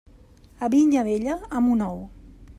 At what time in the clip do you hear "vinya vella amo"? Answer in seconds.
0.73-1.75